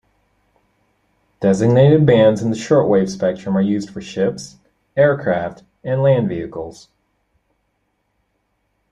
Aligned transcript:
Designated 1.41 2.07
bands 2.07 2.41
in 2.41 2.49
the 2.49 2.55
shortwave 2.57 3.07
spectrum 3.07 3.55
are 3.55 3.61
used 3.61 3.91
for 3.91 4.01
ships, 4.01 4.57
aircraft, 4.97 5.61
and 5.83 6.01
land 6.01 6.27
vehicles. 6.27 6.89